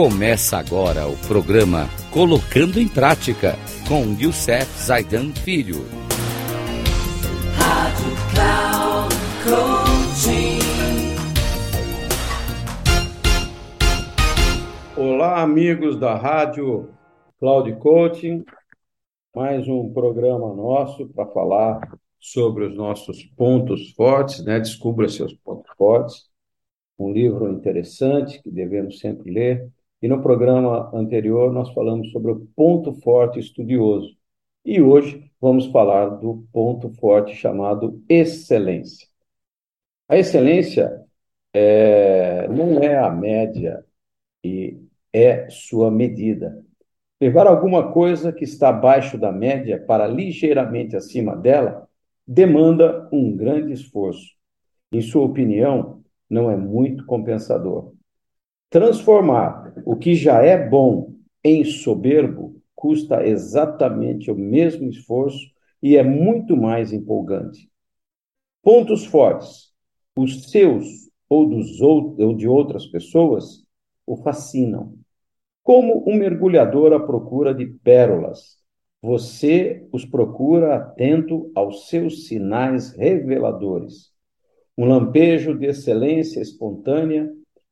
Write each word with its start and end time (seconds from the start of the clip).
Começa 0.00 0.56
agora 0.56 1.08
o 1.08 1.16
programa 1.26 1.88
Colocando 2.12 2.78
em 2.78 2.86
Prática 2.86 3.56
com 3.88 4.04
Youssef 4.16 4.64
Zaidan 4.80 5.32
Filho. 5.32 5.78
Rádio 7.56 8.14
Cloud 8.30 9.12
Coaching. 9.42 10.60
Olá, 14.96 15.42
amigos 15.42 15.98
da 15.98 16.14
Rádio 16.14 16.94
Cloud 17.40 17.74
Coaching. 17.80 18.44
Mais 19.34 19.66
um 19.66 19.92
programa 19.92 20.54
nosso 20.54 21.08
para 21.08 21.26
falar 21.26 21.98
sobre 22.20 22.66
os 22.66 22.76
nossos 22.76 23.24
pontos 23.36 23.90
fortes, 23.94 24.44
né? 24.44 24.60
Descubra 24.60 25.08
seus 25.08 25.34
pontos 25.34 25.68
fortes 25.76 26.28
um 26.98 27.12
livro 27.12 27.50
interessante 27.52 28.42
que 28.42 28.50
devemos 28.50 28.98
sempre 28.98 29.32
ler. 29.32 29.68
E 30.00 30.08
no 30.08 30.22
programa 30.22 30.90
anterior 30.94 31.52
nós 31.52 31.70
falamos 31.72 32.10
sobre 32.12 32.32
o 32.32 32.46
ponto 32.54 32.92
forte 33.00 33.38
estudioso. 33.40 34.16
E 34.64 34.80
hoje 34.80 35.30
vamos 35.40 35.66
falar 35.66 36.08
do 36.08 36.46
ponto 36.52 36.90
forte 36.94 37.34
chamado 37.34 38.02
excelência. 38.08 39.08
A 40.08 40.16
excelência 40.16 41.04
é, 41.52 42.46
não 42.48 42.82
é 42.82 42.96
a 42.96 43.10
média 43.10 43.84
e 44.44 44.78
é 45.12 45.48
sua 45.50 45.90
medida. 45.90 46.64
Levar 47.20 47.46
alguma 47.46 47.92
coisa 47.92 48.32
que 48.32 48.44
está 48.44 48.68
abaixo 48.68 49.18
da 49.18 49.32
média 49.32 49.82
para 49.84 50.06
ligeiramente 50.06 50.96
acima 50.96 51.34
dela 51.36 51.88
demanda 52.26 53.08
um 53.12 53.36
grande 53.36 53.72
esforço. 53.72 54.36
Em 54.92 55.00
sua 55.00 55.24
opinião, 55.24 56.02
não 56.30 56.50
é 56.50 56.56
muito 56.56 57.04
compensador. 57.06 57.92
Transformar 58.70 59.72
o 59.84 59.96
que 59.96 60.14
já 60.14 60.42
é 60.42 60.68
bom 60.68 61.14
em 61.42 61.64
soberbo 61.64 62.60
custa 62.74 63.26
exatamente 63.26 64.30
o 64.30 64.34
mesmo 64.34 64.88
esforço 64.88 65.46
e 65.82 65.96
é 65.96 66.02
muito 66.02 66.56
mais 66.56 66.92
empolgante. 66.92 67.70
Pontos 68.62 69.04
fortes, 69.06 69.72
os 70.16 70.50
seus 70.50 71.08
ou 71.28 71.48
dos 71.48 71.80
ou 71.80 72.34
de 72.36 72.46
outras 72.48 72.86
pessoas, 72.86 73.64
o 74.06 74.16
fascinam. 74.16 74.94
Como 75.62 76.04
um 76.08 76.16
mergulhador 76.16 76.92
à 76.92 77.00
procura 77.00 77.54
de 77.54 77.66
pérolas, 77.66 78.58
você 79.00 79.86
os 79.92 80.04
procura 80.04 80.76
atento 80.76 81.50
aos 81.54 81.88
seus 81.88 82.26
sinais 82.26 82.92
reveladores 82.92 84.12
um 84.78 84.84
lampejo 84.84 85.58
de 85.58 85.66
excelência 85.66 86.40
espontânea, 86.40 87.28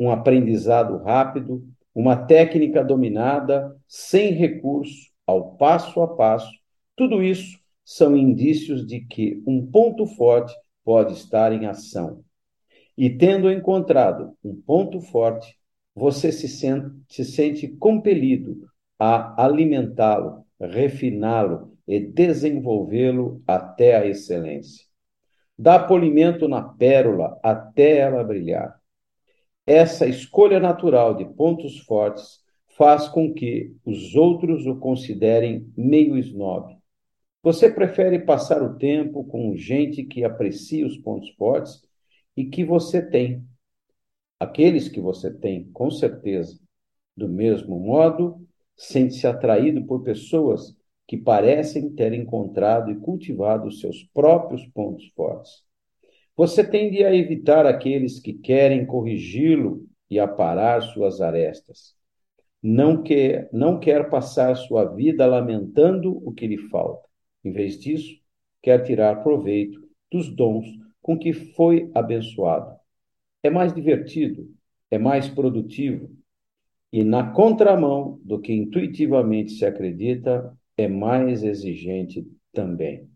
um 0.00 0.10
aprendizado 0.10 0.96
rápido, 1.04 1.62
uma 1.94 2.16
técnica 2.16 2.82
dominada, 2.82 3.76
sem 3.86 4.32
recurso, 4.32 5.10
ao 5.26 5.56
passo 5.56 6.00
a 6.00 6.08
passo, 6.08 6.50
tudo 6.96 7.22
isso 7.22 7.60
são 7.84 8.16
indícios 8.16 8.86
de 8.86 9.00
que 9.00 9.42
um 9.46 9.66
ponto 9.66 10.06
forte 10.06 10.54
pode 10.82 11.12
estar 11.12 11.52
em 11.52 11.66
ação. 11.66 12.24
E 12.96 13.10
tendo 13.10 13.52
encontrado 13.52 14.34
um 14.42 14.54
ponto 14.54 15.02
forte, 15.02 15.54
você 15.94 16.32
se 16.32 16.48
sente, 16.48 16.90
se 17.06 17.24
sente 17.24 17.68
compelido 17.68 18.66
a 18.98 19.44
alimentá-lo, 19.44 20.46
refiná-lo 20.58 21.76
e 21.86 22.00
desenvolvê-lo 22.00 23.42
até 23.46 23.96
a 23.96 24.06
excelência. 24.06 24.86
Dá 25.58 25.78
polimento 25.78 26.48
na 26.48 26.62
pérola 26.62 27.38
até 27.42 27.98
ela 27.98 28.24
brilhar. 28.24 28.79
Essa 29.72 30.04
escolha 30.04 30.58
natural 30.58 31.14
de 31.14 31.24
pontos 31.24 31.78
fortes 31.78 32.40
faz 32.76 33.06
com 33.06 33.32
que 33.32 33.72
os 33.84 34.16
outros 34.16 34.66
o 34.66 34.74
considerem 34.74 35.72
meio 35.76 36.18
snob. 36.18 36.76
Você 37.40 37.70
prefere 37.70 38.18
passar 38.18 38.64
o 38.64 38.76
tempo 38.76 39.22
com 39.22 39.54
gente 39.54 40.02
que 40.02 40.24
aprecia 40.24 40.84
os 40.84 40.98
pontos 40.98 41.30
fortes 41.36 41.80
e 42.36 42.46
que 42.46 42.64
você 42.64 43.00
tem. 43.00 43.46
Aqueles 44.40 44.88
que 44.88 45.00
você 45.00 45.32
tem, 45.32 45.70
com 45.70 45.88
certeza. 45.88 46.58
Do 47.16 47.28
mesmo 47.28 47.78
modo, 47.78 48.44
sente-se 48.76 49.28
atraído 49.28 49.86
por 49.86 50.02
pessoas 50.02 50.76
que 51.06 51.16
parecem 51.16 51.94
ter 51.94 52.12
encontrado 52.12 52.90
e 52.90 52.96
cultivado 52.96 53.70
seus 53.70 54.02
próprios 54.02 54.66
pontos 54.66 55.06
fortes. 55.14 55.69
Você 56.36 56.64
tende 56.64 57.04
a 57.04 57.14
evitar 57.14 57.66
aqueles 57.66 58.18
que 58.18 58.32
querem 58.32 58.86
corrigi-lo 58.86 59.86
e 60.08 60.18
aparar 60.18 60.80
suas 60.82 61.20
arestas. 61.20 61.94
Não 62.62 63.02
quer, 63.02 63.48
não 63.52 63.78
quer 63.78 64.08
passar 64.10 64.54
sua 64.54 64.84
vida 64.84 65.26
lamentando 65.26 66.16
o 66.26 66.32
que 66.32 66.46
lhe 66.46 66.58
falta. 66.68 67.08
Em 67.44 67.52
vez 67.52 67.78
disso, 67.78 68.18
quer 68.62 68.82
tirar 68.82 69.22
proveito 69.22 69.80
dos 70.10 70.28
dons 70.28 70.66
com 71.00 71.18
que 71.18 71.32
foi 71.32 71.90
abençoado. 71.94 72.74
É 73.42 73.48
mais 73.48 73.72
divertido, 73.72 74.50
é 74.90 74.98
mais 74.98 75.28
produtivo, 75.28 76.10
e 76.92 77.04
na 77.04 77.30
contramão 77.30 78.20
do 78.24 78.40
que 78.40 78.52
intuitivamente 78.52 79.52
se 79.52 79.64
acredita, 79.64 80.52
é 80.76 80.88
mais 80.88 81.42
exigente 81.44 82.26
também. 82.52 83.08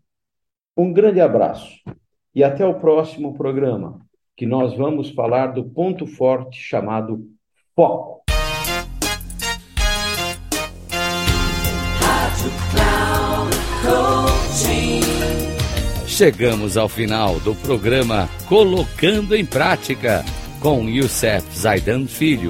Um 0.77 0.93
grande 0.93 1.19
abraço 1.19 1.83
e 2.35 2.43
até 2.43 2.65
o 2.65 2.73
próximo 2.73 3.33
programa, 3.33 4.01
que 4.35 4.45
nós 4.45 4.75
vamos 4.75 5.09
falar 5.11 5.47
do 5.47 5.63
ponto 5.63 6.05
forte 6.05 6.59
chamado 6.59 7.25
foco. 7.73 8.23
Chegamos 16.05 16.77
ao 16.77 16.87
final 16.87 17.39
do 17.39 17.55
programa 17.55 18.29
Colocando 18.47 19.35
em 19.35 19.45
Prática 19.45 20.23
com 20.61 20.89
Youssef 20.89 21.45
Zaidan 21.57 22.05
Filho. 22.05 22.49